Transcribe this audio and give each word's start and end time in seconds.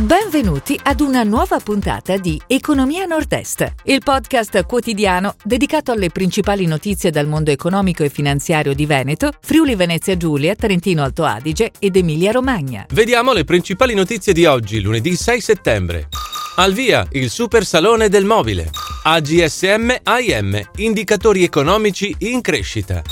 Benvenuti 0.00 0.80
ad 0.82 1.00
una 1.00 1.24
nuova 1.24 1.60
puntata 1.60 2.16
di 2.16 2.40
Economia 2.46 3.04
Nord-Est, 3.04 3.74
il 3.84 4.00
podcast 4.02 4.64
quotidiano 4.64 5.34
dedicato 5.44 5.92
alle 5.92 6.08
principali 6.08 6.64
notizie 6.64 7.10
dal 7.10 7.26
mondo 7.26 7.50
economico 7.50 8.02
e 8.02 8.08
finanziario 8.08 8.72
di 8.72 8.86
Veneto, 8.86 9.30
Friuli 9.42 9.74
Venezia 9.74 10.16
Giulia, 10.16 10.54
Trentino 10.54 11.02
Alto 11.02 11.24
Adige 11.24 11.72
ed 11.78 11.96
Emilia 11.96 12.30
Romagna. 12.30 12.86
Vediamo 12.92 13.34
le 13.34 13.44
principali 13.44 13.92
notizie 13.92 14.32
di 14.32 14.46
oggi, 14.46 14.80
lunedì 14.80 15.14
6 15.14 15.38
settembre. 15.38 16.08
Al 16.56 16.72
via 16.72 17.06
il 17.10 17.28
Super 17.28 17.66
Salone 17.66 18.08
del 18.08 18.24
Mobile. 18.24 18.70
AGSM 19.02 19.96
AIM, 20.02 20.62
indicatori 20.76 21.44
economici 21.44 22.14
in 22.20 22.40
crescita. 22.40 23.02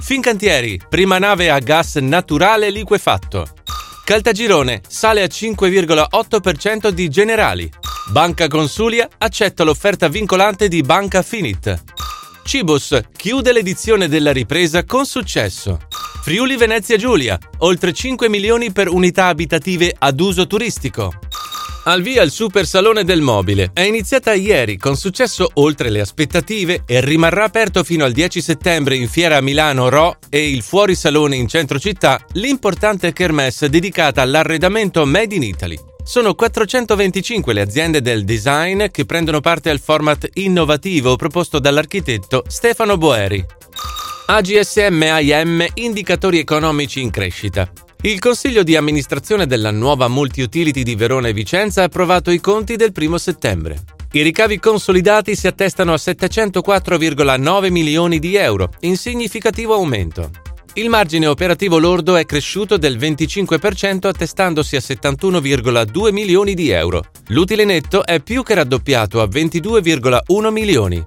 Fincantieri, 0.00 0.80
prima 0.88 1.18
nave 1.18 1.50
a 1.50 1.58
gas 1.58 1.96
naturale 1.96 2.70
liquefatto. 2.70 3.57
Caltagirone 4.08 4.80
sale 4.88 5.22
a 5.22 5.26
5,8% 5.26 6.88
di 6.88 7.10
Generali. 7.10 7.70
Banca 8.10 8.48
Consulia 8.48 9.06
accetta 9.18 9.64
l'offerta 9.64 10.08
vincolante 10.08 10.68
di 10.68 10.80
Banca 10.80 11.20
Finit. 11.20 11.84
Cibus 12.42 12.98
chiude 13.14 13.52
l'edizione 13.52 14.08
della 14.08 14.32
ripresa 14.32 14.84
con 14.84 15.04
successo. 15.04 15.80
Friuli 16.22 16.56
Venezia 16.56 16.96
Giulia, 16.96 17.38
oltre 17.58 17.92
5 17.92 18.30
milioni 18.30 18.72
per 18.72 18.88
unità 18.88 19.26
abitative 19.26 19.94
ad 19.98 20.18
uso 20.20 20.46
turistico. 20.46 21.12
Al 21.88 22.02
via 22.02 22.22
il 22.22 22.30
Super 22.30 22.66
Salone 22.66 23.02
del 23.02 23.22
Mobile. 23.22 23.70
È 23.72 23.80
iniziata 23.80 24.34
ieri 24.34 24.76
con 24.76 24.94
successo 24.94 25.48
oltre 25.54 25.88
le 25.88 26.02
aspettative 26.02 26.82
e 26.84 27.00
rimarrà 27.00 27.44
aperto 27.44 27.82
fino 27.82 28.04
al 28.04 28.12
10 28.12 28.42
settembre 28.42 28.94
in 28.94 29.08
Fiera 29.08 29.40
Milano 29.40 29.88
Ro 29.88 30.18
e 30.28 30.50
il 30.50 30.60
Fuori 30.60 30.94
Salone 30.94 31.36
in 31.36 31.48
centro 31.48 31.78
città, 31.78 32.22
l'importante 32.32 33.14
kermesse 33.14 33.70
dedicata 33.70 34.20
all'arredamento 34.20 35.06
Made 35.06 35.34
in 35.34 35.42
Italy. 35.42 35.78
Sono 36.04 36.34
425 36.34 37.54
le 37.54 37.62
aziende 37.62 38.02
del 38.02 38.22
design 38.24 38.88
che 38.90 39.06
prendono 39.06 39.40
parte 39.40 39.70
al 39.70 39.80
format 39.80 40.28
innovativo 40.34 41.16
proposto 41.16 41.58
dall'architetto 41.58 42.44
Stefano 42.48 42.98
Boeri. 42.98 43.42
AGSM 44.26 45.06
AIM 45.08 45.66
Indicatori 45.72 46.38
economici 46.38 47.00
in 47.00 47.08
crescita. 47.08 47.87
Il 48.00 48.20
consiglio 48.20 48.62
di 48.62 48.76
amministrazione 48.76 49.44
della 49.44 49.72
nuova 49.72 50.06
multi-utility 50.06 50.84
di 50.84 50.94
Verona 50.94 51.26
e 51.26 51.32
Vicenza 51.32 51.80
ha 51.80 51.86
approvato 51.86 52.30
i 52.30 52.38
conti 52.38 52.76
del 52.76 52.92
primo 52.92 53.18
settembre. 53.18 53.76
I 54.12 54.22
ricavi 54.22 54.60
consolidati 54.60 55.34
si 55.34 55.48
attestano 55.48 55.92
a 55.92 55.96
704,9 55.96 57.70
milioni 57.72 58.20
di 58.20 58.36
euro, 58.36 58.70
in 58.82 58.96
significativo 58.96 59.74
aumento. 59.74 60.30
Il 60.74 60.88
margine 60.88 61.26
operativo 61.26 61.78
lordo 61.78 62.14
è 62.14 62.24
cresciuto 62.24 62.76
del 62.76 62.96
25% 62.96 64.06
attestandosi 64.06 64.76
a 64.76 64.80
71,2 64.80 66.12
milioni 66.12 66.54
di 66.54 66.70
euro. 66.70 67.02
L'utile 67.30 67.64
netto 67.64 68.06
è 68.06 68.20
più 68.20 68.44
che 68.44 68.54
raddoppiato 68.54 69.20
a 69.20 69.26
22,1 69.26 70.50
milioni. 70.52 71.02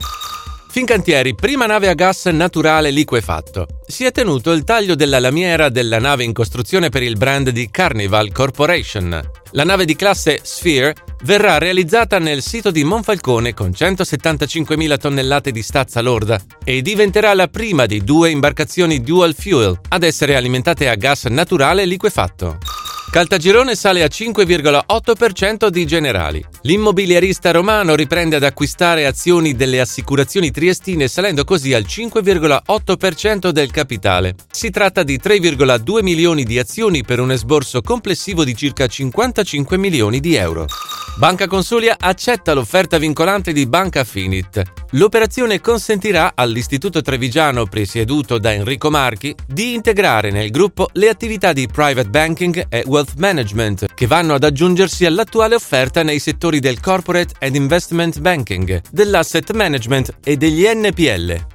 Fincantieri, 0.72 1.36
prima 1.36 1.66
nave 1.66 1.90
a 1.90 1.94
gas 1.94 2.28
naturale 2.28 2.92
liquefatto. 2.92 3.68
Si 3.86 4.06
è 4.06 4.12
tenuto 4.14 4.54
il 4.54 4.64
taglio 4.64 4.96
della 4.96 5.20
lamiera 5.20 5.68
della 5.68 6.00
nave 6.00 6.24
in 6.24 6.32
costruzione 6.32 6.88
per 6.88 7.04
il 7.04 7.18
brand 7.18 7.50
di 7.50 7.70
Carnival 7.70 8.32
Corporation. 8.32 9.22
La 9.52 9.66
nave 9.66 9.84
di 9.84 9.98
classe 9.98 10.40
Sphere 10.42 10.96
verrà 11.24 11.58
realizzata 11.58 12.20
nel 12.20 12.42
sito 12.42 12.72
di 12.72 12.86
Monfalcone 12.86 13.54
con 13.54 13.72
175.000 13.72 14.98
tonnellate 14.98 15.52
di 15.52 15.62
stazza 15.62 16.00
lorda 16.00 16.40
e 16.64 16.82
diventerà 16.82 17.34
la 17.34 17.50
prima 17.50 17.86
di 17.86 18.02
due 18.02 18.30
imbarcazioni 18.30 19.02
dual 19.02 19.36
fuel 19.36 19.78
ad 19.90 20.04
essere 20.04 20.38
alimentate 20.38 20.88
a 20.88 20.96
gas 20.96 21.26
naturale 21.26 21.84
liquefatto. 21.84 22.81
Caltagirone 23.12 23.76
sale 23.76 24.04
a 24.04 24.08
5,8% 24.08 25.68
di 25.68 25.86
Generali. 25.86 26.42
L'immobiliarista 26.62 27.52
romano 27.52 27.94
riprende 27.94 28.38
ad 28.38 28.44
acquistare 28.44 29.06
azioni 29.06 29.54
delle 29.54 29.82
assicurazioni 29.82 30.50
triestine 30.50 31.10
salendo 31.10 31.44
così 31.44 31.74
al 31.74 31.84
5,8% 31.86 33.50
del 33.50 33.70
capitale. 33.70 34.36
Si 34.50 34.70
tratta 34.70 35.04
di 35.04 35.20
3,2 35.22 36.02
milioni 36.02 36.46
di 36.46 36.58
azioni 36.58 37.04
per 37.04 37.20
un 37.20 37.34
esborso 37.34 37.82
complessivo 37.82 38.46
di 38.46 38.56
circa 38.56 38.88
55 38.88 39.78
milioni 39.78 40.22
di 40.22 40.36
euro. 40.36 40.68
Banca 41.16 41.46
Consulia 41.46 41.98
accetta 42.00 42.54
l'offerta 42.54 42.98
vincolante 42.98 43.52
di 43.52 43.68
Banca 43.68 44.04
Finit. 44.04 44.64
L'operazione 44.92 45.60
consentirà 45.60 46.32
all'Istituto 46.34 47.02
Trevigiano, 47.02 47.66
presieduto 47.66 48.40
da 48.40 48.54
Enrico 48.54 48.90
Marchi, 48.90 49.36
di 49.46 49.74
integrare 49.74 50.32
nel 50.32 50.50
gruppo 50.50 50.88
le 50.94 51.10
attività 51.10 51.54
di 51.54 51.68
private 51.68 52.10
banking 52.10 52.66
e 52.70 52.84
wealth 52.88 53.14
management, 53.18 53.94
che 53.94 54.08
vanno 54.08 54.34
ad 54.34 54.44
aggiungersi 54.44 55.06
all'attuale 55.06 55.54
offerta 55.56 56.02
nei 56.02 56.20
settori 56.20 56.60
del 56.60 56.80
corporate 56.80 57.36
and 57.40 57.56
investment 57.56 58.20
banking, 58.20 58.82
dell'asset 58.90 59.52
management 59.52 60.16
e 60.24 60.38
degli 60.38 60.66
NPL. 60.66 61.51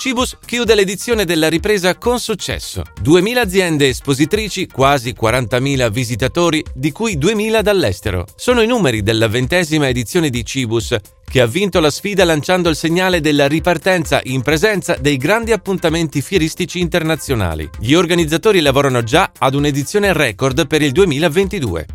Cibus 0.00 0.38
chiude 0.46 0.74
l'edizione 0.74 1.26
della 1.26 1.50
ripresa 1.50 1.98
con 1.98 2.18
successo. 2.18 2.84
2.000 3.02 3.36
aziende 3.36 3.88
espositrici, 3.88 4.66
quasi 4.66 5.14
40.000 5.14 5.90
visitatori, 5.90 6.64
di 6.74 6.90
cui 6.90 7.18
2.000 7.18 7.60
dall'estero. 7.60 8.26
Sono 8.34 8.62
i 8.62 8.66
numeri 8.66 9.02
della 9.02 9.28
ventesima 9.28 9.88
edizione 9.88 10.30
di 10.30 10.42
Cibus, 10.42 10.96
che 11.22 11.42
ha 11.42 11.46
vinto 11.46 11.80
la 11.80 11.90
sfida 11.90 12.24
lanciando 12.24 12.70
il 12.70 12.76
segnale 12.76 13.20
della 13.20 13.46
ripartenza 13.46 14.22
in 14.24 14.40
presenza 14.40 14.96
dei 14.98 15.18
grandi 15.18 15.52
appuntamenti 15.52 16.22
fieristici 16.22 16.80
internazionali. 16.80 17.68
Gli 17.78 17.92
organizzatori 17.92 18.62
lavorano 18.62 19.02
già 19.02 19.30
ad 19.36 19.54
un'edizione 19.54 20.14
record 20.14 20.66
per 20.66 20.80
il 20.80 20.92
2022. 20.92 21.86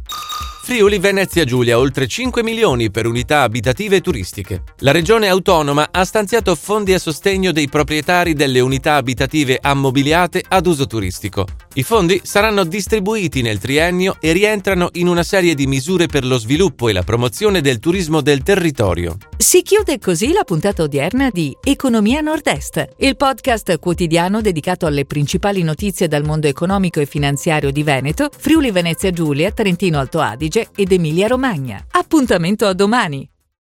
Friuli 0.66 0.98
Venezia 0.98 1.46
Giulia 1.46 1.78
oltre 1.78 2.08
5 2.08 2.42
milioni 2.42 2.90
per 2.90 3.06
unità 3.06 3.44
abitative 3.44 3.98
e 3.98 4.02
turistiche. 4.02 4.64
La 4.80 4.90
regione 4.90 5.28
autonoma 5.28 5.90
ha 5.92 6.04
stanziato 6.04 6.56
fondi 6.56 6.92
a 6.92 6.98
sostegno 6.98 7.52
dei 7.52 7.70
proprietari 7.70 8.34
delle 8.34 8.62
unità 8.62 8.96
abitative 8.96 9.60
ammobiliate 9.62 10.44
ad 10.46 10.66
uso 10.66 10.88
turistico. 10.88 11.46
I 11.76 11.84
fondi 11.84 12.20
saranno 12.24 12.64
distribuiti 12.64 13.44
nel 13.44 13.60
triennio 13.60 14.18
e 14.20 14.32
rientrano 14.32 14.90
in 14.94 15.08
una 15.08 15.22
serie 15.22 15.54
di 15.54 15.68
misure 15.68 16.08
per 16.08 16.26
lo 16.26 16.40
sviluppo 16.40 16.90
e 16.90 16.94
la 16.94 17.04
promozione 17.04 17.62
del 17.62 17.78
turismo 17.78 18.22
del 18.22 18.42
territorio. 18.42 19.18
Si 19.38 19.62
chiude 19.62 20.00
così 20.00 20.32
la 20.32 20.46
puntata 20.46 20.82
odierna 20.82 21.30
di 21.30 21.56
Economia 21.62 22.22
Nord-Est, 22.22 22.88
il 22.98 23.16
podcast 23.16 23.78
quotidiano 23.78 24.42
dedicato 24.42 24.88
alle 24.88 25.06
principali 25.06 25.62
notizie 25.62 26.08
dal 26.08 26.24
mondo 26.24 26.48
economico 26.48 27.02
e 27.02 27.06
finanziario 27.06 27.70
di 27.70 27.84
Veneto, 27.84 28.30
Friuli 28.36 28.72
Venezia 28.72 29.12
Giulia, 29.12 29.52
Trentino 29.52 30.00
Alto 30.00 30.22
Adige 30.22 30.54
ed 30.60 30.92
Emilia 30.92 31.28
Romagna. 31.28 31.86
Appuntamento 31.92 32.66
a 32.66 32.74
domani! 32.74 33.30